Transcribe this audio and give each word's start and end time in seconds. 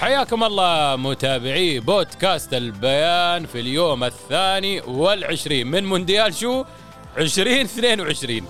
حياكم 0.00 0.44
الله 0.44 0.96
متابعي 0.96 1.80
بودكاست 1.80 2.54
البيان 2.54 3.46
في 3.46 3.60
اليوم 3.60 4.04
الثاني 4.04 4.80
والعشرين 4.80 5.66
من 5.66 5.84
مونديال 5.84 6.34
شو؟ 6.34 6.64
2022 7.18 8.40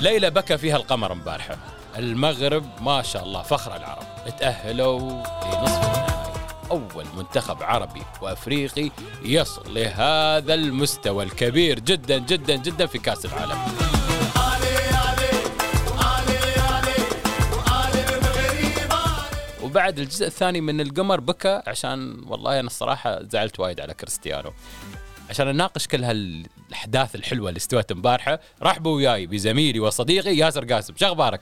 ليلة 0.00 0.28
بكى 0.28 0.58
فيها 0.58 0.76
القمر 0.76 1.12
امبارحة. 1.12 1.56
المغرب 1.98 2.64
ما 2.80 3.02
شاء 3.02 3.22
الله 3.22 3.42
فخر 3.42 3.76
العرب. 3.76 4.02
تأهلوا 4.38 5.00
لنصف 5.00 5.84
النهائي. 5.86 6.32
أول 6.70 7.04
منتخب 7.16 7.62
عربي 7.62 8.02
وأفريقي 8.22 8.90
يصل 9.24 9.74
لهذا 9.74 10.54
المستوى 10.54 11.24
الكبير 11.24 11.80
جدا 11.80 12.18
جدا 12.18 12.56
جدا 12.56 12.86
في 12.86 12.98
كأس 12.98 13.24
العالم. 13.26 13.58
وبعد 19.80 19.98
الجزء 19.98 20.26
الثاني 20.26 20.60
من 20.60 20.80
القمر 20.80 21.20
بكى 21.20 21.62
عشان 21.66 22.24
والله 22.26 22.60
أنا 22.60 22.66
الصراحة 22.66 23.22
زعلت 23.22 23.60
وايد 23.60 23.80
على 23.80 23.94
كريستيانو 23.94 24.52
عشان 25.30 25.46
نناقش 25.46 25.86
كل 25.86 26.04
هالأحداث 26.04 27.14
الحلوة 27.14 27.48
اللي 27.48 27.58
استوت 27.58 27.92
امبارحة 27.92 28.40
رحبوا 28.62 28.96
وياي 28.96 29.26
بزميلي 29.26 29.80
وصديقي 29.80 30.36
ياسر 30.36 30.64
قاسم 30.64 30.94
شو 30.96 31.06
أخبارك؟ 31.06 31.40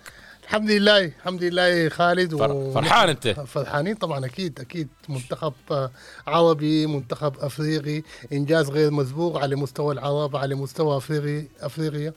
الحمد 0.49 0.71
لله 0.71 1.05
الحمد 1.05 1.43
لله 1.45 1.89
خالد 1.89 2.37
فر- 2.37 2.71
فرحان 2.75 3.09
أنت؟ 3.09 3.29
فرحانين 3.29 3.95
طبعا 3.95 4.27
أكيد 4.27 4.61
أكيد. 4.61 4.89
منتخب 5.09 5.53
آه، 5.71 5.91
عربي 6.27 6.87
منتخب 6.87 7.39
أفريقي 7.39 8.03
إنجاز 8.33 8.71
غير 8.71 8.91
مسبوق 8.91 9.39
على 9.39 9.57
مستوى 9.57 9.95
العرب 9.95 10.37
على 10.37 10.55
مستوى 10.55 10.97
أفريقي 10.97 11.47
أفريقيا. 11.61 12.13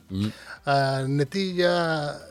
آه 0.67 1.01
النتيجة 1.01 1.69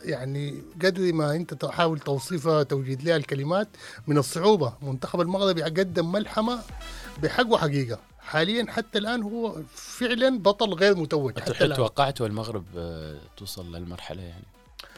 يعني 0.04 0.62
قدر 0.84 1.12
ما 1.12 1.36
أنت 1.36 1.54
تحاول 1.54 1.98
توصيفها 1.98 2.62
توجد 2.62 3.02
لها 3.02 3.16
الكلمات 3.16 3.68
من 4.06 4.18
الصعوبة. 4.18 4.72
منتخب 4.82 5.20
المغرب 5.20 5.58
قدم 5.58 6.12
ملحمة 6.12 6.58
بحق 7.22 7.46
وحقيقة. 7.46 7.98
حاليا 8.20 8.66
حتى 8.68 8.98
الآن 8.98 9.22
هو 9.22 9.56
فعلا 9.74 10.38
بطل 10.38 10.74
غير 10.74 10.96
متوج. 10.96 11.38
حتى 11.40 11.64
الآن. 11.64 11.76
توقعتوا 11.76 12.26
المغرب 12.26 12.64
آه، 12.76 13.18
توصل 13.36 13.76
للمرحلة 13.76 14.22
يعني. 14.22 14.44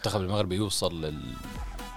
المنتخب 0.03 0.21
المغربي 0.21 0.57
يوصل 0.57 1.13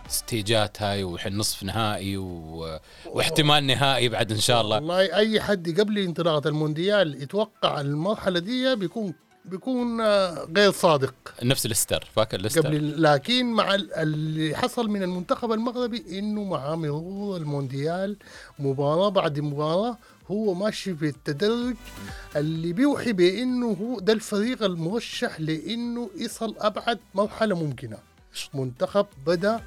للستيجات 0.06 0.82
هاي 0.82 1.04
والحين 1.04 1.38
نصف 1.38 1.64
نهائي 1.64 2.18
و... 2.18 2.80
واحتمال 3.06 3.64
نهائي 3.68 4.10
بعد 4.10 4.32
إن 4.32 4.40
شاء 4.40 4.62
الله. 4.62 4.76
والله 4.76 5.16
أي 5.16 5.42
حد 5.42 5.80
قبل 5.80 5.98
انطلاقة 5.98 6.48
المونديال 6.48 7.22
يتوقع 7.24 7.82
المرحلة 7.82 8.40
دي 8.40 8.76
بيكون 8.76 9.14
بيكون 9.46 10.02
آه، 10.02 10.48
غير 10.58 10.72
صادق. 10.72 11.14
نفس 11.44 11.66
الاستر 11.66 12.08
فاكر 12.16 12.40
الاستر 12.40 12.62
قبل 12.68 13.04
لكن 13.04 13.46
مع 13.52 13.76
ال- 13.76 13.94
اللي 13.94 14.56
حصل 14.56 14.90
من 14.90 15.04
المنتخب 15.04 15.52
المغربي 15.52 16.20
إنه 16.20 16.44
مع 16.44 16.76
مرور 16.76 17.38
المونديال 17.38 18.18
مباراة 18.60 19.10
بعد 19.10 19.40
مباراة 19.40 19.98
هو 20.32 20.54
ماشي 20.54 20.96
في 20.96 21.08
التدرج 21.08 21.76
اللي 22.36 22.74
بيوحي 22.74 23.14
بأنه 23.14 23.72
هو 23.82 24.00
ده 24.00 24.14
الفريق 24.14 24.64
المرشح 24.64 25.40
لأنه 25.40 26.10
يصل 26.16 26.56
أبعد 26.58 27.00
مرحلة 27.16 27.56
ممكنة. 27.56 27.98
منتخب 28.54 29.06
بدأ 29.28 29.62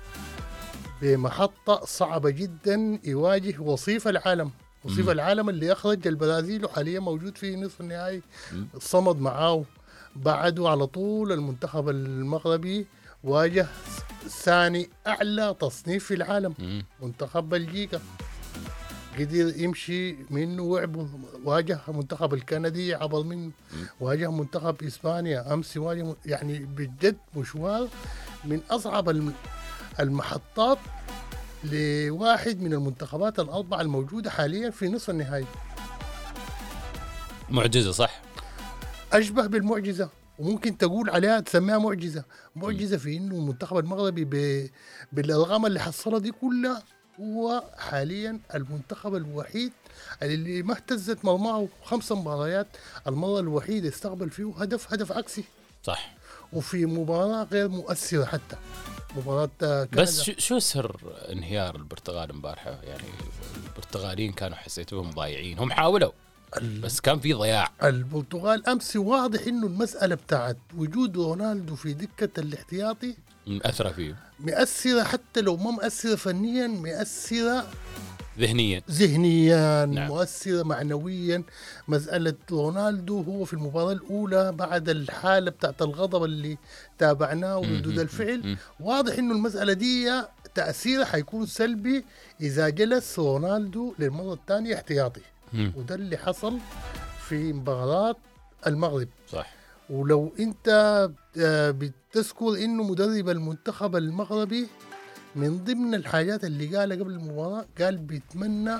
بمحطة 1.02 1.84
صعبة 1.84 2.30
جدا 2.30 2.98
يواجه 3.04 3.60
وصيف 3.60 4.08
العالم. 4.08 4.50
وصيف 4.84 5.04
مم. 5.04 5.10
العالم 5.10 5.48
اللي 5.48 5.72
أخرج 5.72 6.06
البرازيل 6.06 6.64
وحاليا 6.64 7.00
موجود 7.00 7.38
في 7.38 7.56
نصف 7.56 7.80
النهائي. 7.80 8.22
صمد 8.78 9.20
معاه. 9.20 9.64
بعده 10.16 10.68
على 10.68 10.86
طول 10.86 11.32
المنتخب 11.32 11.88
المغربي 11.88 12.86
واجه 13.24 13.66
ثاني 14.28 14.90
أعلى 15.06 15.56
تصنيف 15.60 16.04
في 16.04 16.14
العالم. 16.14 16.54
مم. 16.58 16.84
منتخب 17.02 17.48
بلجيكا. 17.48 18.00
قدر 19.18 19.52
يمشي 19.60 20.16
منه 20.30 20.62
وعبر 20.62 21.06
واجه 21.44 21.80
منتخب 21.88 22.34
الكندي 22.34 22.94
عبر 22.94 23.22
منه 23.22 23.50
واجه 24.00 24.30
منتخب 24.30 24.82
إسبانيا. 24.82 25.54
أمس 25.54 25.76
واجه 25.76 26.14
يعني 26.26 26.58
بجد 26.58 27.16
مشوار 27.36 27.88
من 28.44 28.60
أصعب 28.70 29.08
الم- 29.08 29.34
المحطات 30.00 30.78
لواحد 31.64 32.60
من 32.60 32.72
المنتخبات 32.72 33.40
الأربعة 33.40 33.80
الموجودة 33.80 34.30
حاليا 34.30 34.70
في 34.70 34.88
نصف 34.88 35.10
النهائي. 35.10 35.46
معجزة 37.50 37.90
صح؟ 37.92 38.20
أشبه 39.12 39.46
بالمعجزة 39.46 40.08
وممكن 40.38 40.78
تقول 40.78 41.10
عليها 41.10 41.40
تسميها 41.40 41.78
معجزة. 41.78 42.24
معجزة 42.56 42.96
في 42.96 43.16
إنه 43.16 43.34
المنتخب 43.34 43.78
المغربي. 43.78 44.24
بالارقام 45.12 45.66
اللي 45.66 45.80
حصلها 45.80 46.18
دي 46.18 46.32
كلها 46.32 46.82
هو 47.20 47.64
حاليا 47.78 48.40
المنتخب 48.54 49.14
الوحيد 49.14 49.72
اللي 50.22 50.62
ما 50.62 50.74
اهتزت 50.74 51.24
مرماه 51.24 51.68
خمس 51.84 52.12
مباريات 52.12 52.66
المرة 53.06 53.40
الوحيده 53.40 53.88
استقبل 53.88 54.30
فيه 54.30 54.52
هدف 54.58 54.92
هدف 54.92 55.12
عكسي. 55.12 55.44
صح. 55.82 56.14
وفي 56.52 56.86
مباراة 56.86 57.44
غير 57.44 57.68
مؤثرة 57.68 58.24
حتى. 58.24 58.56
كندا. 59.16 59.88
بس 59.92 60.22
شو, 60.22 60.32
شو 60.38 60.58
سر 60.58 60.96
انهيار 61.32 61.76
البرتغال 61.76 62.30
امبارحه 62.30 62.70
يعني 62.70 63.08
البرتغاليين 63.66 64.32
كانوا 64.32 64.56
حسيتوهم 64.56 65.10
ضايعين. 65.10 65.58
هم 65.58 65.72
حاولوا 65.72 66.12
بس 66.82 67.00
كان 67.00 67.20
في 67.20 67.32
ضياع. 67.34 67.70
البرتغال 67.82 68.68
أمس 68.68 68.96
واضح 68.96 69.46
إنه 69.46 69.66
المسألة 69.66 70.14
بتاعت 70.14 70.56
وجود 70.76 71.16
رونالدو 71.16 71.74
في 71.74 71.92
دكة 71.92 72.40
الاحتياطي 72.40 73.16
مأثرة 73.48 73.90
فيه. 73.90 74.16
مؤثرة 74.40 75.02
حتى 75.02 75.40
لو 75.40 75.56
ما 75.56 75.70
مؤثرة 75.70 76.14
فنيا 76.14 76.66
مؤثرة 76.66 77.66
ذهنيا. 78.38 78.82
ذهنيا 78.90 79.84
نعم. 79.86 80.08
مؤثرة 80.08 80.62
معنويا. 80.62 81.42
مسألة 81.88 82.34
رونالدو 82.50 83.22
هو 83.22 83.44
في 83.44 83.52
المباراة 83.54 83.92
الأولى 83.92 84.52
بعد 84.52 84.88
الحالة 84.88 85.50
بتاعت 85.50 85.82
الغضب 85.82 86.24
اللي 86.24 86.58
تابعناه 86.98 87.58
وردود 87.58 87.98
الفعل. 87.98 88.56
واضح 88.80 89.18
إنه 89.18 89.34
المسألة 89.34 89.72
دي 89.72 90.22
تأثيرها 90.54 91.04
حيكون 91.04 91.46
سلبي 91.46 92.04
إذا 92.40 92.68
جلس 92.68 93.18
رونالدو 93.18 93.94
للمرة 93.98 94.34
الثانية 94.34 94.74
احتياطي. 94.74 95.20
وده 95.76 95.94
اللي 95.94 96.16
حصل 96.16 96.58
في 97.28 97.52
مباراة 97.52 98.16
المغرب. 98.66 99.08
صح. 99.32 99.57
ولو 99.90 100.32
انت 100.40 100.68
آه، 101.38 101.70
بتذكر 101.70 102.48
انه 102.48 102.82
مدرب 102.82 103.28
المنتخب 103.28 103.96
المغربي 103.96 104.66
من 105.36 105.64
ضمن 105.64 105.94
الحاجات 105.94 106.44
اللي 106.44 106.76
قالها 106.76 106.96
قبل 106.96 107.10
المباراة 107.10 107.66
قال 107.80 107.96
بيتمنى 107.96 108.74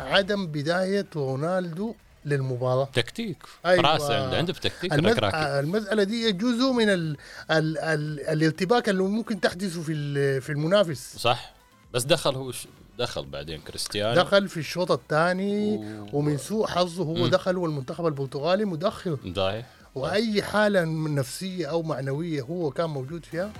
عدم 0.00 0.46
بداية 0.46 1.06
رونالدو 1.16 1.94
للمباراة. 2.24 2.84
تكتيك. 2.92 3.36
أيوة. 3.66 3.92
راسه 3.92 4.24
عنده 4.24 4.36
عنده 4.36 4.52
تكتيك 4.52 4.92
المز... 4.92 5.16
آه، 5.22 5.60
المسألة 5.60 6.02
دي 6.02 6.32
جزء 6.32 6.72
من 6.72 6.88
ال... 6.88 7.16
ال... 7.50 7.78
ال... 7.78 8.20
الارتباك 8.20 8.88
اللي 8.88 9.02
ممكن 9.02 9.40
تحدثه 9.40 9.82
في 9.82 9.92
ال- 9.92 10.42
في 10.42 10.50
المنافس. 10.50 11.16
صح. 11.18 11.54
بس 11.94 12.02
دخل 12.04 12.34
هو 12.34 12.52
ش... 12.52 12.66
دخل 12.98 13.26
بعدين 13.26 13.60
كريستيانو. 13.60 14.14
دخل 14.22 14.48
في 14.48 14.56
الشوط 14.56 14.90
الثاني 14.90 15.76
و- 15.76 16.06
ومن 16.12 16.38
سوء 16.38 16.66
حظه 16.66 17.04
هو 17.04 17.14
مم. 17.14 17.26
دخل 17.26 17.56
والمنتخب 17.56 18.06
البرتغالي 18.06 18.64
متأخر 18.64 19.18
ضايع 19.26 19.64
وأي 19.94 20.42
حالة 20.42 20.84
نفسية 21.08 21.66
أو 21.66 21.82
معنوية 21.82 22.42
هو 22.42 22.70
كان 22.70 22.90
موجود 22.90 23.24
فيها 23.24 23.52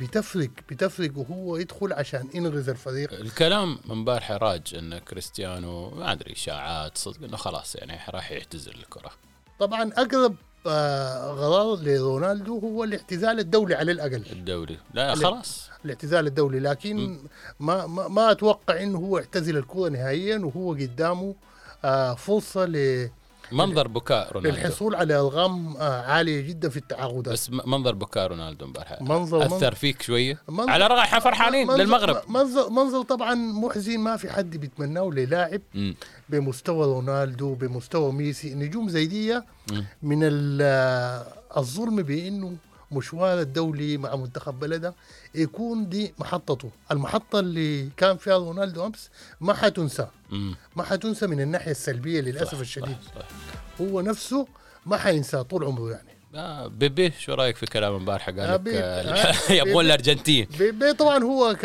بتفرق 0.00 0.50
بتفرق 0.70 1.10
وهو 1.18 1.56
يدخل 1.56 1.92
عشان 1.92 2.28
ينغز 2.34 2.68
الفريق. 2.68 3.12
الكلام 3.12 3.78
امبارح 3.90 4.30
راج 4.32 4.74
إن 4.74 4.98
كريستيانو 4.98 5.90
ما 5.90 6.12
أدري 6.12 6.32
اشاعات 6.32 6.98
صدق 6.98 7.24
إنه 7.24 7.36
خلاص 7.36 7.74
يعني 7.76 7.98
راح 8.10 8.32
يعتزل 8.32 8.72
الكرة. 8.74 9.10
طبعا 9.60 9.92
أقرب 9.96 10.36
آه، 10.66 11.30
قرار 11.32 11.76
لرونالدو 11.82 12.58
هو 12.58 12.84
الاعتزال 12.84 13.38
الدولي 13.38 13.74
على 13.74 13.92
الأقل. 13.92 14.24
الدوري 14.32 14.78
لا 14.94 15.14
لا. 15.14 15.14
خلاص. 15.14 15.70
الاعتزال 15.84 16.26
الدولي 16.26 16.60
لكن 16.60 17.18
ما 17.60 17.86
ما, 17.86 18.08
ما 18.08 18.30
أتوقع 18.30 18.82
إنه 18.82 18.98
هو 18.98 19.18
اعتزل 19.18 19.56
الكرة 19.56 19.88
نهائيا 19.88 20.38
وهو 20.38 20.72
قدامه 20.74 21.34
آه، 21.84 22.14
فرصة 22.14 22.64
ل 22.64 23.10
منظر 23.52 23.88
بكاء 23.88 24.32
رونالدو. 24.32 24.56
للحصول 24.56 24.94
على 24.94 25.14
ارقام 25.14 25.76
آه، 25.76 26.02
عالية 26.02 26.40
جدا 26.40 26.68
في 26.68 26.76
التعاقدات. 26.76 27.32
بس 27.32 27.50
منظر 27.50 27.94
بكاء 27.94 28.26
رونالدو 28.26 28.64
امبارح. 28.66 29.02
منظر 29.02 29.46
أثر 29.46 29.74
فيك 29.74 30.02
شوية؟ 30.02 30.38
منظر- 30.48 30.70
على 30.70 30.86
الرغم 30.86 30.98
إحنا 31.00 31.18
فرحانين 31.18 31.66
منظر- 31.66 31.82
للمغرب. 31.82 32.22
منظر 32.28 32.70
منظر 32.70 33.02
طبعا 33.02 33.34
محزن 33.34 33.98
ما 33.98 34.16
في 34.16 34.32
حد 34.32 34.56
بيتمناه 34.56 35.10
للاعب. 35.14 35.60
بمستوى 36.28 36.86
رونالدو 36.86 37.54
بمستوى 37.54 38.12
ميسي. 38.12 38.54
نجوم 38.54 38.88
زي 38.88 39.06
دي. 39.06 39.40
من 40.02 40.18
ال- 40.22 41.26
الظلم 41.56 41.96
بإنه 42.02 42.52
مشوار 42.92 43.40
الدولي 43.40 43.96
مع 43.98 44.16
منتخب 44.16 44.60
بلده 44.60 44.94
يكون 45.34 45.88
دي 45.88 46.14
محطته 46.18 46.70
المحطة 46.90 47.38
اللي 47.40 47.88
كان 47.96 48.16
فيها 48.16 48.36
رونالدو 48.38 48.86
أمس 48.86 49.10
ما 49.40 49.54
حتنسى. 49.54 50.06
ما 50.76 50.82
حتنسى 50.82 51.26
من 51.26 51.40
الناحية 51.40 51.70
السلبية 51.70 52.20
صح، 52.20 52.26
للأسف 52.26 52.54
صح، 52.54 52.58
الشديد 52.60 52.96
صح. 53.06 53.22
هو 53.80 54.00
نفسه 54.00 54.46
ما 54.86 54.96
حينساه 54.96 55.42
طول 55.42 55.64
عمره 55.64 55.90
يعني 55.90 56.08
آه 56.34 56.66
بيبي 56.66 57.12
شو 57.18 57.34
رأيك 57.34 57.56
في 57.56 57.66
كلام 57.66 57.94
امبارح 57.94 58.26
قال 58.30 58.40
آه، 58.40 58.54
لك 58.54 58.60
بيبي. 58.60 58.78
آه، 58.78 58.82
آه، 58.82 59.52
يبغون 59.52 59.64
بيبي. 59.64 59.80
الأرجنتين 59.80 60.46
بي- 60.58 60.70
بي 60.70 60.92
طبعا 60.92 61.24
هو 61.24 61.54
ك 61.62 61.64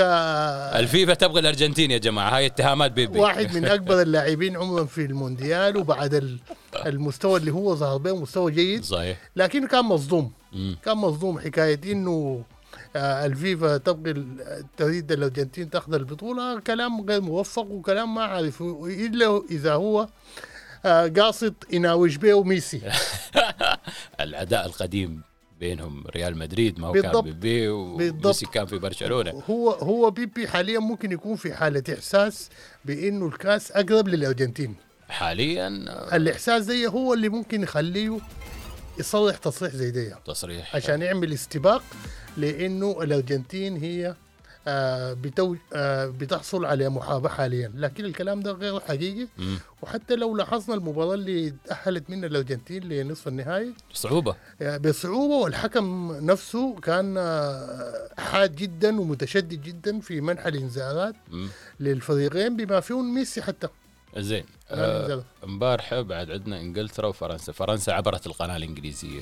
الفيفا 0.79 1.13
تبغى 1.13 1.39
الأرجنتين 1.39 1.91
يا 1.91 1.97
جماعة 1.97 2.37
هاي 2.37 2.45
اتهامات 2.45 2.91
بيبي 2.91 3.19
واحد 3.19 3.55
من 3.55 3.65
أكبر 3.65 4.01
اللاعبين 4.01 4.57
عمرا 4.57 4.85
في 4.85 5.05
المونديال 5.05 5.77
وبعد 5.77 6.13
ال- 6.13 6.39
المستوى 6.87 7.39
اللي 7.39 7.51
هو 7.51 7.75
ظهر 7.75 7.97
به 7.97 8.15
مستوى 8.21 8.51
جيد. 8.51 8.83
صحيح. 8.83 9.17
لكن 9.35 9.67
كان 9.67 9.85
مصدوم. 9.85 10.31
مم. 10.53 10.77
كان 10.85 10.97
مصدوم 10.97 11.39
حكاية 11.39 11.79
إنه 11.91 12.43
آه، 12.95 13.25
الفيفا 13.25 13.77
تبغى 13.77 14.25
تريد 14.77 15.11
الأرجنتين 15.11 15.69
تاخذ 15.69 15.93
البطولة. 15.93 16.59
كلام 16.59 17.01
غير 17.09 17.21
موفق 17.21 17.65
وكلام 17.71 18.15
ما 18.15 18.21
عارف 18.23 18.61
إلا 18.85 19.41
إذا 19.51 19.73
هو 19.73 20.07
آه، 20.85 21.07
قاصد 21.07 21.53
يناوش 21.71 22.15
به 22.15 22.43
ميسي 22.43 22.81
العداء 24.19 24.65
القديم 24.65 25.21
بينهم 25.59 26.03
ريال 26.15 26.37
مدريد 26.37 26.79
ما 26.79 26.87
هو 26.87 26.91
بالضبط. 26.91 27.23
كان 27.25 27.33
بيبي. 27.33 27.67
وميسي 27.67 28.45
كان 28.45 28.65
في 28.65 28.77
برشلونة. 28.77 29.43
هو 29.49 29.69
هو 29.71 30.11
بيبي 30.11 30.47
حاليا 30.47 30.79
ممكن 30.79 31.11
يكون 31.11 31.35
في 31.35 31.53
حالة 31.53 31.83
إحساس 31.93 32.49
بإنه 32.85 33.27
الكأس 33.27 33.71
أقرب 33.71 34.07
للأرجنتين. 34.07 34.75
حاليا 35.09 35.67
الإحساس 36.15 36.65
ده 36.65 36.87
هو 36.87 37.13
اللي 37.13 37.29
ممكن 37.29 37.63
يخليه 37.63 38.17
يصرح 38.99 39.37
تصريح 39.37 39.73
زي 39.75 39.91
ده 39.91 40.19
تصريح. 40.25 40.75
عشان 40.75 41.01
يعمل 41.01 41.33
استباق 41.33 41.83
لأنه 42.37 43.03
الأرجنتين 43.03 43.77
هي 43.77 44.15
آه 44.67 45.13
بتو 45.13 45.55
آه 45.73 46.05
بتحصل 46.05 46.65
على 46.65 46.89
محاباة 46.89 47.29
حاليا. 47.29 47.71
لكن 47.75 48.05
الكلام 48.05 48.39
ده 48.39 48.51
غير 48.51 48.79
حقيقي. 48.79 49.27
مم. 49.37 49.59
وحتى 49.81 50.15
لو 50.15 50.35
لاحظنا 50.37 50.75
المباراة 50.75 51.13
اللي 51.13 51.53
تأهلت 51.65 52.09
منها 52.09 52.27
الأرجنتين 52.29 52.83
لنصف 52.83 53.27
النهائي. 53.27 53.73
صعوبه 53.93 54.35
آه 54.61 54.77
بصعوبة 54.77 55.35
والحكم 55.35 56.11
نفسه 56.25 56.75
كان 56.79 57.15
آه 57.17 58.09
حاد 58.17 58.55
جدا 58.55 59.01
ومتشدد 59.01 59.61
جدا 59.61 59.99
في 59.99 60.21
منح 60.21 60.45
الإنذارات. 60.45 61.15
للفريقين 61.79 62.57
بما 62.57 62.79
فيهم 62.79 63.15
ميسي 63.15 63.41
حتى. 63.41 63.67
زين 64.21 64.45
آه،. 64.69 65.23
امبارح 65.43 65.99
بعد 65.99 66.31
عندنا 66.31 66.59
إنجلترا 66.59 67.07
وفرنسا. 67.07 67.51
فرنسا 67.51 67.91
عبرت 67.91 68.27
القناة 68.27 68.57
الإنجليزية. 68.57 69.21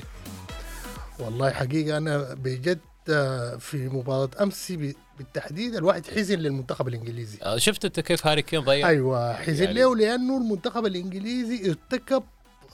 والله 1.18 1.50
حقيقة 1.50 1.96
أنا 1.96 2.34
بجد 2.34 2.78
آه، 3.10 3.56
في 3.56 3.88
مباراة 3.88 4.30
أمس 4.40 4.72
بالتحديد 5.18 5.74
الواحد 5.74 6.06
حزن 6.06 6.38
للمنتخب 6.38 6.88
الإنجليزي. 6.88 7.38
آه، 7.42 7.56
شفت 7.58 7.84
أنت 7.84 8.00
كيف 8.00 8.26
هاري 8.26 8.42
كين 8.42 8.60
ضيع؟ 8.60 8.88
أيوة 8.88 9.32
حزن 9.34 9.64
يعني- 9.64 9.80
له 9.80 9.96
لأنه 9.96 10.36
المنتخب 10.36 10.86
الإنجليزي 10.86 11.70
ارتكب 11.70 12.22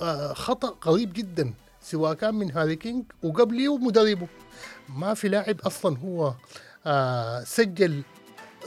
آه، 0.03 0.33
خطأ 0.33 0.69
قريب 0.69 1.13
جدا 1.13 1.55
سواء 1.83 2.15
كان 2.15 2.35
من 2.35 2.53
هاري 2.53 2.77
كينج 2.77 3.05
وقبله 3.23 3.69
ومدربه. 3.69 4.27
ما 4.89 5.15
في 5.15 5.29
لاعب 5.29 5.61
أصلا 5.61 5.99
هو 5.99 6.35
آه، 6.87 7.45
سجل 7.45 8.03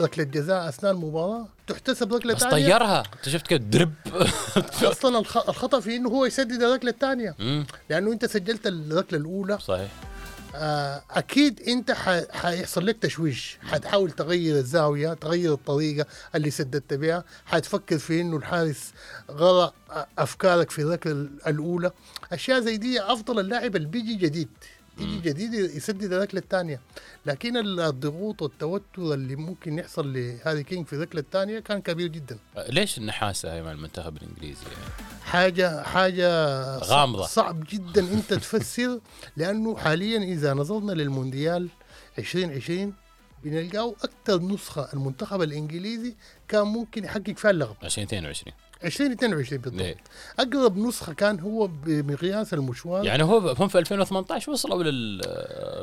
ركلة 0.02 0.24
جزاء 0.24 0.70
أثناء 0.70 0.92
المباراة. 0.92 1.48
تحتسب 1.68 2.14
ركلة 2.14 2.34
بس 2.34 2.42
ثانية 2.42 2.52
طيرها. 2.66 3.04
انت 3.18 3.30
شفت 3.30 3.48
كيف 3.48 3.62
درب. 3.62 3.94
أصلا 4.84 5.20
الخ- 5.20 5.50
الخطأ 5.50 5.80
في 5.80 5.96
إنه 5.96 6.10
هو 6.10 6.26
يسدد 6.26 6.64
الركلة 6.64 6.92
الثانية 6.92 7.36
مم، 7.40 7.66
لأنه 7.90 8.12
أنت 8.12 8.26
سجلت 8.26 8.68
الركلة 8.68 9.20
الأولى. 9.20 9.58
صحيح. 9.60 9.90
آه، 10.58 11.02
أكيد 11.12 11.62
أنت 11.68 11.92
حيحصل 12.32 12.86
لك 12.86 12.98
تشويش. 13.02 13.58
حتحاول 13.62 14.12
تغير 14.12 14.56
الزاوية 14.56 15.14
تغير 15.14 15.54
الطريقة 15.54 16.06
اللي 16.36 16.52
سددت 16.52 16.94
بها. 16.94 17.24
حتفكر 17.46 17.98
في 17.98 18.22
إنه 18.22 18.38
الحارس 18.38 18.94
غرى 19.32 19.72
أفكارك 20.18 20.72
في 20.72 20.82
الركلة 20.82 21.12
الأولى. 21.48 21.92
أشياء 22.32 22.60
زي 22.60 22.78
دي 22.78 23.02
أفضل 23.02 23.40
اللاعب 23.40 23.76
اللي 23.76 23.88
بيجي 23.88 24.16
جديد. 24.16 24.50
يجي 25.00 25.20
جديد 25.20 25.54
يسدد 25.54 26.14
الركله 26.14 26.40
الثانية 26.42 26.82
لكن 27.26 27.58
الضغوط 27.80 28.42
والتوتر 28.42 29.14
اللي 29.14 29.36
ممكن 29.36 29.80
يحصل 29.80 30.14
لهاري 30.14 30.64
كينج 30.64 30.86
في 30.88 30.94
الركله 30.94 31.22
الثانية 31.22 31.60
كان 31.60 31.82
كبير 31.82 32.08
جدا. 32.08 32.38
آه، 32.58 32.72
ليش 32.72 32.98
النحاسة 32.98 33.54
هاي 33.54 33.62
مع 33.64 33.72
المنتخب 33.72 34.18
الإنجليزي 34.18 34.62
يعني؟ 34.64 34.94
حاجة 35.84 35.84
صع- 36.80 36.86
غامضة. 36.96 37.26
صعب 37.26 37.64
جدا 37.70 38.14
أنت 38.14 38.34
تفسر 38.34 39.00
لأنه 39.38 39.78
حاليا 39.78 40.18
إذا 40.24 40.54
نظرنا 40.54 40.92
للمونديال 40.92 41.70
2020 42.20 42.94
بنلقاه 43.44 43.96
أكثر 44.04 44.42
نسخة 44.42 44.88
المنتخب 44.94 45.42
الإنجليزي 45.42 46.16
كان 46.48 46.62
ممكن 46.68 47.04
يحقق 47.04 47.34
فيها 47.38 47.52
اللقب. 47.52 47.76
2022 47.84 48.54
2022 48.86 49.62
بالضبط. 49.62 49.82
ليه؟ 49.82 49.96
أقرب 50.40 50.78
نسخة 50.78 51.14
كان 51.14 51.40
هو 51.40 51.68
بمقياس 51.68 52.54
المشوار. 52.54 53.06
يعني 53.06 53.24
هو 53.24 53.38
هم 53.60 53.68
في 53.68 53.80
2018 53.80 54.52
وصلوا 54.52 54.84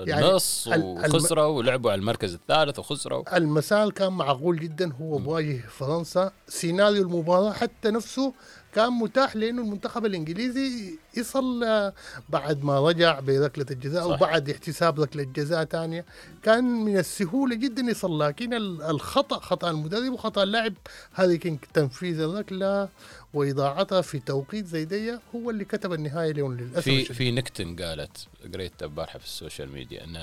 يعني 0.06 0.22
للنص 0.26 0.68
الم- 0.68 0.84
وخسروا 0.84 1.44
ولعبوا 1.44 1.90
على 1.90 1.98
المركز 1.98 2.34
الثالث 2.34 2.78
وخسروا. 2.78 3.36
المسار 3.36 3.90
كان 3.90 4.12
معقول 4.12 4.60
جدا 4.60 4.92
هو 4.92 5.18
بواجه 5.18 5.60
فرنسا. 5.68 6.32
سيناريو 6.48 7.02
المباراة 7.02 7.52
حتى 7.52 7.90
نفسه 7.90 8.32
كان 8.74 8.92
متاح 8.92 9.36
لأنه 9.36 9.62
المنتخب 9.62 10.06
الإنجليزي 10.06 10.98
يصل 11.16 11.64
آه، 11.64 11.92
بعد 12.28 12.64
ما 12.64 12.80
رجع 12.88 13.20
بركله 13.20 13.66
الجزاء 13.70 14.08
صح. 14.08 14.14
وبعد 14.16 14.50
احتساب 14.50 15.00
ركله 15.00 15.22
جزاء 15.22 15.64
ثانية 15.64 16.04
كان 16.42 16.64
من 16.64 16.98
السهولة 16.98 17.54
جدا 17.56 17.82
يصل 17.82 18.20
لكن 18.20 18.54
ال- 18.54 18.82
الخطأ 18.82 19.38
خطأ 19.38 19.70
المدرب 19.70 20.12
وخطأ 20.12 20.42
اللاعب. 20.42 20.74
هاري 21.14 21.38
كين 21.38 21.58
تنفيذ 21.74 22.20
الركلة 22.20 22.88
وإضاعتها 23.34 24.00
في 24.00 24.18
توقيت 24.18 24.66
زي 24.66 24.84
دي 24.84 25.18
هو 25.36 25.50
اللي 25.50 25.64
كتب 25.64 25.92
النهاية 25.92 26.32
لهم 26.32 26.54
للأسف 26.56 26.84
في. 26.84 27.04
في 27.04 27.30
نكتن 27.30 27.76
قالت 27.76 28.26
قريت 28.54 28.82
امبارح 28.82 29.16
في 29.16 29.24
السوشيال 29.24 29.72
ميديا 29.72 30.04
إن 30.04 30.16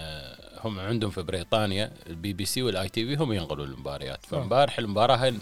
هم 0.64 0.80
عندهم 0.80 1.12
في 1.12 1.22
بريطانيا 1.22 1.92
ال 2.08 2.34
BBC 2.34 2.62
وال 2.64 2.90
ITV 2.90 3.24
هم 3.24 3.34
ينقلوا 3.34 3.66
المباريات. 3.66 4.26
فامبارح 4.26 4.80
المباراة 4.80 5.16
آه، 5.28 5.34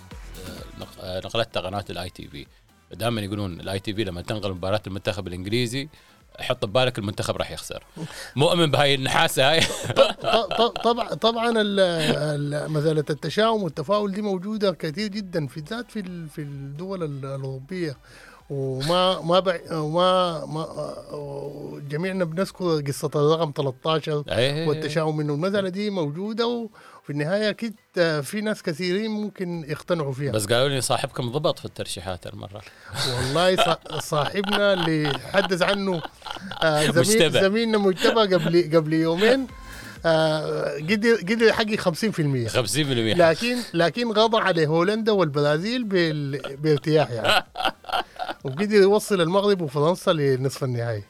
آه، 1.02 1.20
نقلتها 1.20 1.62
قناة 1.62 1.86
ال 1.90 2.10
ITV. 2.10 2.46
دائما 2.94 3.22
يقولون 3.22 3.60
ال 3.60 3.80
ITV 3.80 4.04
لما 4.04 4.22
تنقل 4.22 4.52
مباراة 4.52 4.82
المنتخب 4.88 5.28
الإنجليزي 5.28 5.90
حط 6.40 6.66
ببالك 6.66 7.00
المنتخب 7.00 7.38
راح 7.38 7.52
يخسر. 7.52 7.84
مؤمن 8.36 8.72
بهاي 8.72 8.96
النحاسة 8.96 9.52
هاي. 9.52 9.62
طبعا 10.84 11.14
طبعا 11.14 11.50
ال- 11.50 11.80
ال- 11.80 12.72
مساله 12.72 13.04
التشاؤم 13.10 13.64
والتفاؤل 13.64 14.12
دي 14.12 14.22
موجودة 14.22 14.72
كثير 14.72 15.08
جدا 15.08 15.48
في 15.48 15.60
ذات 15.60 15.92
في 15.92 16.28
في 16.28 16.42
الدول 16.42 17.04
ال- 17.04 17.26
الأوروبية. 17.26 17.98
وما 18.50 19.22
ما 19.22 19.40
بع 19.40 19.60
وما 19.72 20.46
ما 20.46 20.68
جميعنا 21.90 22.24
بنذكر 22.26 22.82
قصة 22.82 23.12
الرقم 23.16 23.52
13 23.58 24.24
إيه. 24.32 24.68
والتشاؤم 24.68 25.20
انه 25.20 25.34
المساله 25.34 25.70
دي 25.70 25.90
موجودة 25.90 26.70
وفي 27.08 27.14
النهاية 27.14 27.50
أكيد 27.50 27.76
في 28.24 28.42
ناس 28.44 28.64
كثيرين 28.64 29.12
ممكن 29.12 29.66
يقتنعوا 29.68 30.14
فيها. 30.14 30.32
بس 30.32 30.46
قالوا 30.46 30.70
لي 30.70 30.82
صاحبكم 30.82 31.32
ضبط 31.32 31.60
في 31.60 31.66
الترشيحات 31.66 32.28
المرة. 32.28 32.62
والله 33.18 33.56
صا- 33.56 34.00
صاحبنا 34.00 34.74
اللي 34.74 35.20
حدث 35.34 35.62
عنه 35.62 36.02
آه، 36.64 36.92
زميل. 36.92 37.32
زميلنا 37.32 37.78
مجتبى 37.78 38.36
قبل 38.36 38.76
قبل 38.78 38.94
يومين 38.94 39.48
آه، 40.06 40.78
قدر 40.78 41.16
قدر 41.16 41.46
يحقق 41.46 41.76
50% 41.76 42.48
50% 42.48 43.18
لكن 43.18 43.58
لكن 43.74 44.12
غضى 44.12 44.38
عليه 44.38 44.68
هولندا 44.68 45.12
والبرازيل 45.12 45.84
بال... 45.84 46.42
بارتياح 46.58 47.12
يعني. 47.12 47.46
وقدر 48.44 48.76
يوصل 48.76 49.22
المغرب 49.22 49.62
وفرنسا 49.62 50.12
لنصف 50.12 50.64
النهائي. 50.64 51.04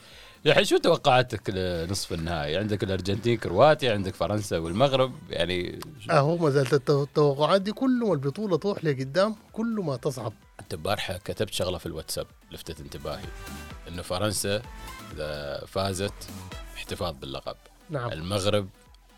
الحين 0.47 0.63
شو 0.65 0.77
توقعاتك 0.77 1.49
لنصف 1.49 2.13
النهائي؟ 2.13 2.57
عندك 2.57 2.83
الأرجنتين 2.83 3.37
كرواتيا، 3.37 3.93
عندك 3.93 4.15
فرنسا 4.15 4.57
والمغرب 4.57 5.13
يعني 5.29 5.79
أهو 6.11 6.37
ما 6.37 6.49
زالت 6.49 6.73
التو- 6.75 6.89
التوقعات 6.89 7.61
دي 7.61 7.71
كل 7.71 7.99
ما 8.07 8.13
البطوله 8.13 8.57
تروح 8.57 8.83
لقدام 8.85 9.35
كل 9.53 9.81
ما 9.83 9.95
تصعب 9.95 10.33
أنت 10.59 10.73
امبارح 10.73 11.17
كتبت 11.17 11.53
شغلة 11.53 11.77
في 11.77 11.85
الواتساب 11.85 12.27
لفتت 12.51 12.79
انتباهي 12.79 13.23
إنه 13.87 14.01
فرنسا 14.01 14.61
إذا 15.15 15.63
فازت 15.67 16.13
احتفاظ 16.75 17.15
باللقب. 17.21 17.55
نعم. 17.89 18.11
المغرب 18.11 18.67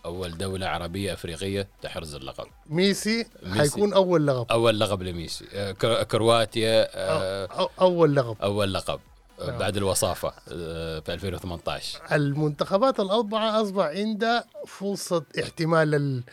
أول 0.06 0.38
دولة 0.38 0.68
عربية 0.68 1.14
أفريقية 1.14 1.68
تحرز 1.82 2.16
اللقب. 2.16 2.46
ميسي, 2.70 3.26
ميسي. 3.44 3.60
حيكون 3.60 3.94
أول 3.94 4.28
لقب. 4.28 4.46
أول 4.52 4.80
لقب 4.80 5.04
لميسي. 5.04 5.46
آه، 5.54 5.72
كر- 5.72 6.04
كرواتيا 6.04 6.84
أو 6.84 6.90
آه، 7.22 7.48
أو 7.60 7.70
أول 7.82 8.16
لقب. 8.16 8.38
أول 8.44 8.74
لقب. 8.74 9.00
بعد 9.48 9.78
الوصافة 9.78 10.34
آه، 10.52 11.00
في 11.00 11.14
2018 11.14 12.00
المنتخبات 12.12 13.00
الأربعة 13.00 13.62
أصبح 13.62 13.84
عندها 13.86 14.44
فرصة 14.68 15.24
احتمال 15.40 15.96
ال- 15.96 16.24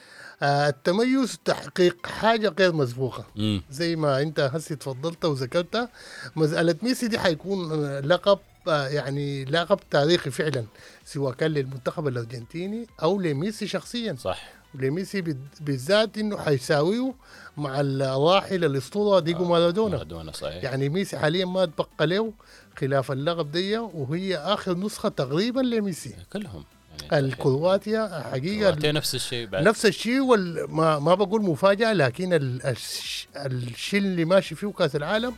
آه، 0.43 0.69
التميز 0.69 1.39
تحقيق 1.45 2.07
حاجة 2.07 2.55
غير 2.59 2.73
مسبوقة. 2.73 3.25
مم. 3.37 3.63
زي 3.71 3.97
ما 3.97 4.23
أنت 4.23 4.41
هسي 4.41 4.77
تفضلت 4.77 5.25
وذكرت 5.25 5.89
مسألة 6.37 6.75
ميسي 6.83 7.09
دي 7.09 7.19
حيكون 7.19 7.85
آه، 7.85 8.01
لقب 8.01 8.39
آه، 8.69 8.89
يعني 8.89 9.45
لقب 9.45 9.81
تاريخي 9.91 10.31
فعلا 10.31 10.65
سواء 11.05 11.35
كان 11.35 11.51
للمنتخب 11.51 12.09
الأرجنتيني 12.09 12.87
أو 13.03 13.21
لميسي 13.21 13.67
شخصيا. 13.67 14.17
صح. 14.21 14.43
لميسي 14.75 15.21
بال- 15.21 15.37
بالذات 15.61 16.19
إنه 16.19 16.37
حيساويه 16.39 17.15
مع 17.57 17.81
الراحل 17.81 18.65
الأسطورة 18.65 19.21
ديجو 19.21 19.45
مارادونا. 19.45 19.97
مارادونا 19.97 20.33
صحيح. 20.33 20.65
يعني 20.65 20.89
ميسي 20.89 21.19
حاليا 21.19 21.45
ما 21.45 21.65
تبقى 21.65 22.07
له 22.07 22.33
خلاف 22.77 23.13
اللقب 23.13 23.51
دي 23.53 23.79
وهي 23.79 24.37
آخر 24.37 24.77
نسخة 24.79 25.09
تقريبا 25.09 25.61
لميسي 25.61 26.15
كلهم 26.33 26.65
يعني 27.13 27.27
الكرواتيا 27.27 28.23
حقيقة 28.33 28.71
كرواتيا 28.71 28.93
نفس 28.93 29.15
الشيء 29.15 29.47
بعد. 29.47 29.63
نفس 29.69 29.87
الشيء 29.87 30.21
وال... 30.21 30.67
ما, 30.71 30.99
ما 30.99 31.15
بقول 31.15 31.43
مفاجأة 31.43 31.93
لكن 31.93 32.33
ال... 32.33 32.67
الش... 32.67 33.29
الشيء 33.37 34.01
اللي 34.01 34.25
ماشي 34.25 34.55
فيه 34.55 34.67
كأس 34.67 34.97
العالم 34.97 35.35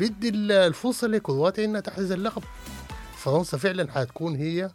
بدي 0.00 0.28
ال- 0.28 0.52
الفرصة 0.52 1.06
لكرواتيا 1.06 1.64
إنها 1.64 1.80
تحرز 1.80 2.12
اللقب. 2.12 2.42
فرنسا 3.16 3.56
فعلا 3.58 3.92
حتكون 3.92 4.36
هي 4.36 4.70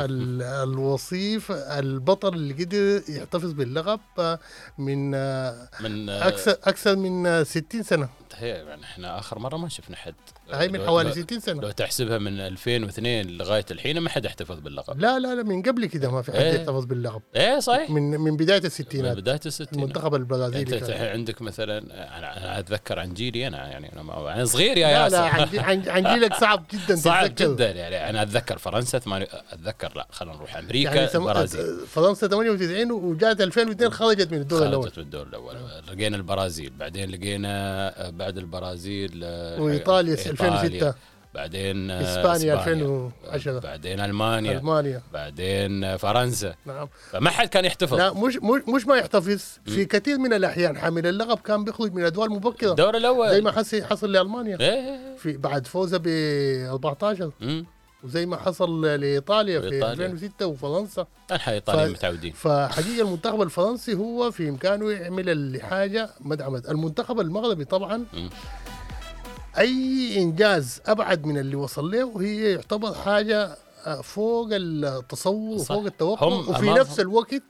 الوصيف 0.00 1.52
البطل 1.52 2.34
اللي 2.34 2.64
قدر 2.64 3.02
يحتفظ 3.08 3.52
باللقب 3.52 4.00
آه، 4.18 4.38
من 4.78 5.12
آه، 5.14 5.68
من 5.80 6.08
آه، 6.08 6.28
أكثر 6.28 6.50
أكثر 6.64 6.96
من 6.96 7.26
آه، 7.26 7.42
60 7.42 7.82
سنة. 7.82 8.08
هي 8.34 8.48
يعني 8.48 8.84
إحنا 8.84 9.18
آخر 9.18 9.38
مرة 9.38 9.56
ما 9.56 9.68
شفنا 9.68 9.96
حد. 9.96 10.14
هاي 10.52 10.68
من 10.68 10.86
حوالي 10.86 11.08
لو- 11.08 11.14
60 11.14 11.40
سنة. 11.40 11.62
لو 11.62 11.70
تحسبها 11.70 12.18
من 12.18 12.40
2002 12.40 13.26
لغاية 13.26 13.64
الحين 13.70 13.98
ما 13.98 14.10
حد 14.10 14.26
احتفظ 14.26 14.58
باللقب. 14.60 15.00
لا 15.00 15.18
لا 15.18 15.34
لا 15.34 15.42
من 15.42 15.62
قبل 15.62 15.86
كده 15.86 16.10
ما 16.10 16.22
في 16.22 16.32
حد 16.32 16.38
إيه. 16.38 16.54
يحتفظ 16.60 16.84
باللقب. 16.84 17.22
إيه 17.36 17.58
صحيح. 17.58 17.90
من 17.90 18.02
من 18.20 18.36
بداية 18.36 18.60
من 18.60 18.66
الستينات 18.66 19.16
بداية 19.16 19.40
الستينات. 19.46 19.72
المنتخب 19.74 20.04
انت 20.14 20.14
البرازيلي 20.14 20.80
ت- 20.80 20.84
كان. 20.84 21.06
عندك 21.12 21.42
مثلا 21.42 21.78
أنا 22.18 22.58
أتذكر 22.58 22.98
عن 22.98 23.14
جيلي 23.14 23.46
أنا 23.46 23.68
يعني 23.68 23.92
أنا, 23.92 24.34
أنا 24.34 24.44
صغير 24.44 24.76
يا 24.78 24.86
لا 24.86 25.02
ياسر. 25.04 25.16
لا 25.16 25.22
عن 25.28 25.80
جي- 25.82 25.90
عن 25.90 26.02
جيلك 26.14 26.34
صعب 26.34 26.64
جدا 26.72 26.96
صعب. 27.06 27.34
جدا 27.34 27.70
يعني. 27.70 28.10
أنا 28.10 28.22
أتذكر 28.22 28.58
فرنسا 28.58 28.98
ثمانية 28.98 29.28
أتذكر 29.52 29.85
لا 29.94 30.06
خلينا 30.10 30.36
نروح 30.36 30.56
أمريكا 30.56 30.94
يعني 30.94 31.08
سم... 31.08 31.20
البرازيل. 31.22 31.86
فرنسا 31.86 32.26
98 32.28 32.90
وجات 32.92 33.40
2002 33.40 33.90
خرجت 33.90 34.32
من 34.32 34.38
الدور 34.38 34.62
الأول. 34.66 34.82
خرجت 34.84 34.98
من 34.98 35.04
الدور 35.04 35.26
الأول. 35.26 35.56
لقينا 35.92 36.16
البرازيل 36.16 36.72
بعدين 36.78 37.10
لقينا 37.10 37.88
آه، 38.06 38.10
بعد 38.10 38.38
البرازيل 38.38 39.20
آه، 39.24 39.60
وإيطاليا 39.62 40.16
إيطاليا. 40.16 40.62
2006 40.62 40.94
بعدين 41.34 41.90
آه، 41.90 42.02
إسبانيا 42.02 42.54
2010. 42.54 43.58
بعدين 43.58 44.00
ألمانيا. 44.00 44.58
ألمانيا. 44.58 45.02
بعدين 45.12 45.96
فرنسا. 45.96 46.54
نعم. 46.66 46.88
فما 47.10 47.30
حد 47.30 47.48
كان 47.48 47.64
يحتفظ. 47.64 47.94
لا 47.94 48.12
مش 48.12 48.36
مش 48.36 48.62
مش 48.68 48.86
ما 48.86 48.96
يحتفظ. 48.96 49.42
في 49.64 49.84
كثير 49.84 50.18
من 50.18 50.32
الأحيان 50.32 50.76
حامل 50.78 51.06
اللقب 51.06 51.38
كان 51.38 51.64
بيخرج 51.64 51.92
من 51.94 52.04
أدوار 52.04 52.28
مبكرة. 52.28 52.70
الدور 52.70 52.96
الأول. 52.96 53.30
زي 53.30 53.40
ما 53.40 53.52
حصل 53.90 54.12
لألمانيا. 54.12 54.60
إيه 54.60 55.16
في 55.16 55.36
بعد 55.36 55.66
فوزها 55.66 55.98
ب 56.02 56.06
14 56.70 57.30
مم. 57.40 57.66
وزي 58.06 58.26
ما 58.26 58.36
حصل 58.36 58.84
لإيطاليا 58.84 59.60
في 59.60 59.66
وإيطاليا. 59.66 60.06
2006 60.06 60.46
وفرنسا 60.46 61.06
كان 61.28 61.38
إيطاليا 61.48 61.86
ف- 61.86 61.90
متعودين 61.90 62.32
فحقيقة 62.32 63.02
المنتخب 63.02 63.42
الفرنسي 63.42 63.94
هو 63.94 64.30
في 64.30 64.48
إمكانه 64.48 64.90
يعمل 64.90 65.28
الحاجة 65.28 66.10
مدعمة 66.20 66.62
المنتخب 66.68 67.20
المغربي 67.20 67.64
طبعا 67.64 68.04
مم. 68.12 68.30
أي 69.58 70.14
إنجاز 70.22 70.80
أبعد 70.86 71.26
من 71.26 71.38
اللي 71.38 71.56
وصل 71.56 71.90
له 71.90 72.20
هي 72.20 72.52
يعتبر 72.52 72.94
حاجة 72.94 73.56
آه، 73.86 74.00
فوق 74.00 74.48
التصور 74.52 75.58
صح. 75.58 75.70
وفوق 75.70 75.84
التوقع 75.86 76.26
وفي 76.26 76.70
نفس 76.70 77.00
الوقت. 77.00 77.42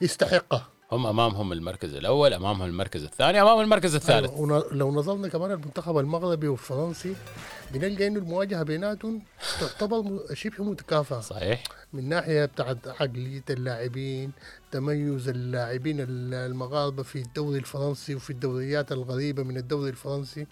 يستحقها 0.00 0.68
هم 0.94 1.06
أمامهم 1.06 1.52
المركز 1.52 1.94
الأول 1.94 2.32
أمامهم 2.34 2.62
المركز 2.68 3.04
الثاني 3.04 3.40
أمامهم 3.42 3.60
المركز 3.60 3.94
الثالث. 3.94 4.30
أيوة، 4.30 4.68
لو 4.72 4.92
نظرنا 4.92 5.28
كمان 5.28 5.50
المنتخب 5.50 5.98
المغربي 5.98 6.48
والفرنسي 6.48 7.14
بنلقى 7.72 8.06
إنه 8.06 8.18
المواجهة 8.18 8.62
بيناتهم 8.62 9.22
تعتبر 9.60 10.20
شبه 10.34 10.64
متكافئه 10.64 11.20
صحيح. 11.20 11.62
من 11.92 12.08
ناحية 12.08 12.44
بتاعت 12.44 12.88
عقلية 12.88 13.42
اللاعبين 13.50 14.32
تميز 14.72 15.28
اللاعبين 15.28 16.00
ال- 16.00 16.34
المغاربة 16.34 17.02
في 17.02 17.18
الدوري 17.18 17.58
الفرنسي 17.58 18.14
وفي 18.14 18.30
الدوريات 18.30 18.92
الغريبة 18.92 19.42
من 19.42 19.56
الدوري 19.56 19.90
الفرنسي 19.90 20.46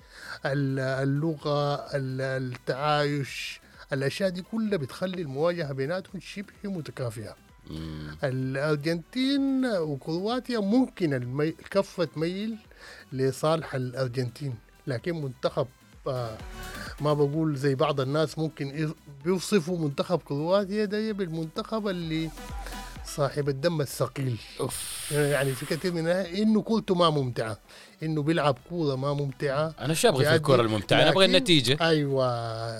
ال- 0.46 0.78
اللغة 0.78 1.74
ال- 1.74 2.20
التعايش 2.52 3.60
الأشياء 3.92 4.28
دي 4.28 4.42
كلها 4.42 4.76
بتخلي 4.78 5.22
المواجهة 5.22 5.72
بيناتهم 5.72 6.20
شبه 6.20 6.52
متكافئة. 6.64 7.36
مم. 7.72 8.16
الأرجنتين 8.24 9.66
وكرواتيا 9.66 10.58
ممكن. 10.58 11.14
الكفه 11.40 12.04
تميل 12.04 12.56
لصالح 13.12 13.74
الأرجنتين 13.74 14.54
لكن 14.86 15.22
منتخب 15.22 15.66
آه 16.06 16.38
ما 17.00 17.14
بقول 17.14 17.56
زي 17.56 17.74
بعض 17.74 18.00
الناس 18.00 18.38
ممكن 18.38 18.92
بيوصفوا 19.24 19.78
منتخب 19.78 20.18
كرواتيا 20.18 20.84
ده 20.84 21.12
بالمنتخب 21.12 21.88
اللي 21.88 22.30
صاحب 23.06 23.48
الدم 23.48 23.80
الثقيل 23.80 24.36
يعني 25.10 25.52
في 25.52 25.66
كثير 25.66 25.92
من 25.92 25.98
الناس 25.98 26.26
إنه 26.26 26.62
كورته 26.62 26.94
ما 26.94 27.10
ممتعة 27.10 27.58
إنه 28.02 28.22
بيلعب 28.22 28.58
كورة 28.68 28.94
ما 28.96 29.14
ممتعة. 29.14 29.74
أنا 29.80 29.94
شو 29.94 30.08
أبغى 30.08 30.24
في 30.24 30.34
الكره 30.34 30.62
الممتعة؟ 30.62 31.02
أنا 31.02 31.10
أبغى 31.10 31.24
النتيجة. 31.24 31.78
أيوه 31.80 32.26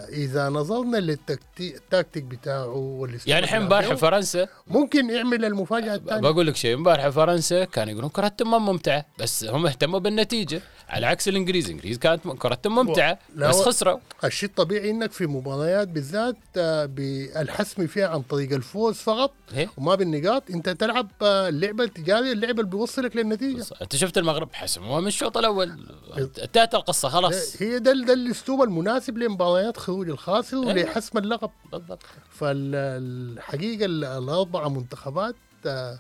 إذا 0.09 0.49
نظرنا 0.49 0.97
للتكتيك 0.97 2.23
بتاعه 2.23 2.75
والأسلوب 2.75 3.29
يعني 3.29 3.45
الحين 3.45 3.63
امبارح 3.63 3.95
فرنسا 3.95 4.49
ممكن 4.67 5.11
يعمل 5.11 5.45
المفاجأة 5.45 5.95
الثانية. 5.95 6.21
بقول 6.21 6.47
لك 6.47 6.57
شيء 6.57 6.75
امبارح 6.75 7.09
فرنسا 7.09 7.65
كانوا 7.65 7.93
يقولون 7.93 8.11
كرتهم 8.11 8.51
ما 8.51 8.59
ممتعة 8.59 9.07
بس 9.19 9.45
هم 9.45 9.67
اهتموا 9.67 9.99
بالنتيجة 9.99 10.63
على 10.89 11.07
عكس 11.07 11.29
الإنجليز. 11.29 11.65
الانجليز 11.65 11.99
كانت 11.99 12.29
كرتهم 12.29 12.75
ممتعة 12.75 13.19
بس 13.37 13.61
خسروا. 13.61 13.99
الشيء 14.25 14.49
الطبيعي 14.49 14.91
إنك 14.91 15.13
في 15.13 15.27
مباريات 15.27 15.89
بالذات 15.89 16.37
آه، 16.57 16.85
بالحسم 16.87 17.87
فيها 17.87 18.09
عن 18.09 18.23
طريق 18.23 18.53
الفوز 18.53 18.95
فقط 18.95 19.33
هي. 19.53 19.69
وما 19.77 19.95
بالنقاط. 19.95 20.43
أنت 20.51 20.69
تلعب 20.69 21.09
آه، 21.23 21.49
اللعبة 21.49 21.85
التجارية 21.85 22.33
اللعبة 22.33 22.61
اللي 22.61 22.71
بيوصلك 22.71 23.17
للنتيجة. 23.17 23.65
أنت 23.83 23.97
شفت 23.97 24.19
المغرب 24.19 24.49
حسموها 24.53 25.01
الشوط 25.15 25.37
الأول. 25.39 25.87
انتهت 26.19 26.75
القصة 26.75 27.09
خلاص. 27.09 27.63
هي 27.63 27.79
ده 27.79 27.93
ده 27.93 28.13
الأسلوب 28.13 28.63
المناسب 28.63 29.19
لمباريات 29.19 29.77
خروج 29.77 30.09
الخاسر 30.09 30.57
ولحسم 30.57 31.19
اللقب. 31.19 31.51
بالضبط. 31.73 32.03
فالحقيقة 32.31 33.85
ال- 33.85 34.05
الاربعه 34.05 34.69
منتخبات 34.69 35.35
آه، 35.67 35.99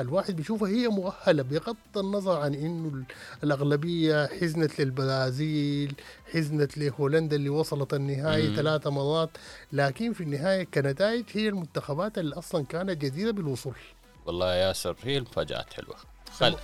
الواحد 0.00 0.36
بيشوفها 0.36 0.68
هي 0.68 0.88
مؤهلة 0.88 1.42
بغض 1.42 1.76
النظر 1.96 2.40
عن 2.40 2.54
إنه 2.54 2.88
ال- 2.88 3.04
الأغلبية 3.44 4.26
حزنت 4.26 4.80
للبرازيل 4.80 5.94
حزنت 6.32 6.78
لهولندا 6.78 7.36
اللي 7.36 7.48
وصلت 7.48 7.94
النهائي. 7.94 8.56
ثلاث 8.56 8.86
مرات. 8.86 9.30
لكن 9.72 10.12
في 10.12 10.20
النهاية 10.22 10.64
كنتائج 10.64 11.24
هي 11.32 11.48
المنتخبات 11.48 12.18
اللي 12.18 12.34
أصلا 12.38 12.64
كانت 12.64 13.02
جديره 13.02 13.30
بالوصول. 13.30 13.74
والله 14.26 14.54
يا 14.54 14.66
ياسر 14.68 14.96
هي 15.02 15.16
المفاجآت 15.18 15.72
حلوة. 15.72 15.96
خل 16.38 16.56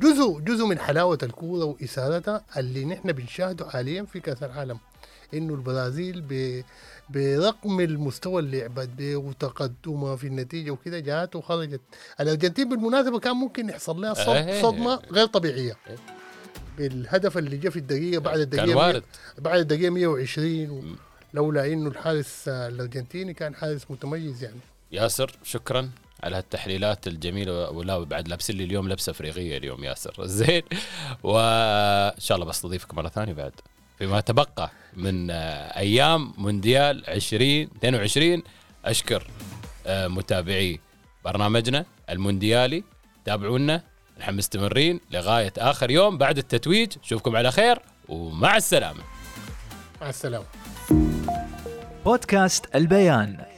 جزء 0.00 0.38
جزء 0.40 0.64
من 0.66 0.78
حلاوة 0.78 1.18
الكورة 1.22 1.64
واثارتها 1.64 2.44
اللي 2.56 2.84
نحن 2.84 3.12
بنشاهده 3.12 3.68
حاليا 3.70 4.02
في 4.02 4.20
كأس 4.20 4.42
العالم. 4.42 4.78
إنه 5.34 5.54
البرازيل 5.54 6.20
ب 6.28 6.62
برغم 7.10 7.80
المستوى 7.80 8.40
اللي 8.42 8.60
لعبت 8.60 8.88
به 8.88 9.16
وتقدمها 9.16 10.16
في 10.16 10.26
النتيجة 10.26 10.70
وكده 10.70 10.98
جات 10.98 11.36
وخرجت. 11.36 11.80
الأرجنتين 12.20 12.68
بالمناسبة 12.68 13.18
كان 13.18 13.36
ممكن 13.36 13.68
يحصل 13.68 14.00
لها 14.00 14.14
صد- 14.14 14.28
إيه. 14.28 14.62
صدمة 14.62 15.00
غير 15.12 15.26
طبيعية. 15.26 15.76
إيه. 15.88 15.96
بالهدف 16.78 17.38
اللي 17.38 17.56
جاء 17.56 17.72
في 17.72 17.78
الدقيقة 17.78 18.20
بعد 18.20 18.38
الدقيقة 18.40 18.66
كان 18.66 18.76
وارد 18.76 19.02
بعد 19.38 19.58
الدقيقة 19.58 19.90
120 19.90 20.70
و- 20.70 20.82
لولا 21.34 21.66
إنه 21.66 21.88
الحارس 21.88 22.48
الأرجنتيني 22.48 23.34
كان 23.34 23.54
حارس 23.54 23.90
متميز 23.90 24.44
يعني. 24.44 24.60
ياسر 24.92 25.36
شكرا. 25.42 25.90
على 26.24 26.36
هالتحليلات 26.36 27.06
الجميلة. 27.06 27.70
ولا 27.70 27.98
بعد 27.98 28.28
لابسين 28.28 28.56
لي 28.56 28.64
اليوم 28.64 28.88
لبسة 28.88 29.10
افريقيه 29.10 29.56
اليوم 29.56 29.84
ياسر. 29.84 30.26
زين. 30.26 30.62
وإن 31.22 32.20
شاء 32.20 32.36
الله 32.36 32.46
بستضيفك 32.46 32.94
مرة 32.94 33.08
ثانية 33.08 33.32
بعد. 33.32 33.52
فيما 33.98 34.20
تبقى 34.20 34.70
من 34.96 35.30
آه، 35.30 35.34
أيام 35.78 36.32
مونديال 36.38 37.08
2022 37.08 38.42
أشكر 38.84 39.26
آه، 39.86 40.08
متابعي 40.08 40.80
برنامجنا 41.24 41.84
المونديالي. 42.10 42.84
تابعونا 43.24 43.82
نحن 44.18 44.34
مستمرين 44.34 45.00
لغاية 45.10 45.52
آخر 45.58 45.90
يوم 45.90 46.18
بعد 46.18 46.38
التتويج. 46.38 46.92
اشوفكم 47.04 47.36
على 47.36 47.50
خير 47.50 47.78
ومع 48.08 48.56
السلامة. 48.56 49.02
مع 50.00 50.08
السلامة. 50.08 50.44
بودكاست 52.04 52.76
البيان. 52.76 53.55